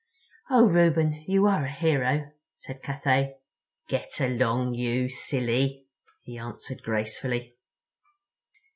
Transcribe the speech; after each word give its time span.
"Oh, 0.49 0.65
Reuben, 0.65 1.23
you 1.27 1.45
are 1.45 1.63
a 1.65 1.71
hero," 1.71 2.31
said 2.55 2.81
Cathay. 2.81 3.35
"Get 3.87 4.19
along, 4.19 4.73
you 4.73 5.09
silly," 5.09 5.85
he 6.23 6.39
answered 6.39 6.81
gracefully. 6.81 7.53